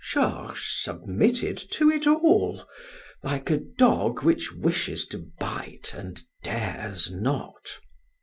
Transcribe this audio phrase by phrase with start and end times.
[0.03, 2.67] Georges submitted to it all,
[3.21, 7.77] like a dog which wishes to bite and dares not.